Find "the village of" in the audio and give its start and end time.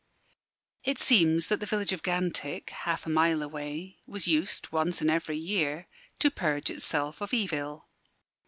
1.59-2.01